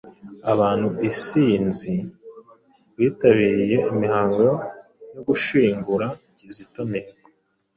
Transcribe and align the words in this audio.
Abantu 0.53 0.87
isinzi 1.09 1.93
bitabiriye 2.97 3.77
imihango 3.91 4.41
ya 5.13 5.19
gushingura 5.27 6.05
Kizito 6.35 6.81
Mihigo 6.91 7.27